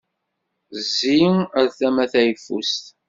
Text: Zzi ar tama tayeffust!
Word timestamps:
Zzi 0.83 1.17
ar 1.57 1.67
tama 1.77 2.05
tayeffust! 2.11 2.83